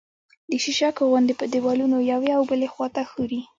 د 0.51 0.51
شیشکو 0.63 1.03
غوندې 1.11 1.33
په 1.39 1.45
دېوالونو 1.53 1.97
یوې 2.11 2.31
او 2.37 2.41
بلې 2.49 2.67
خوا 2.73 2.87
ته 2.95 3.01
ښوري 3.09 3.41